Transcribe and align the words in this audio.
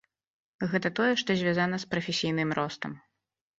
Гэта 0.71 0.91
тое, 0.99 1.09
што 1.23 1.29
звязана 1.43 1.81
з 1.85 1.93
прафесійным 1.93 2.49
ростам. 2.63 2.91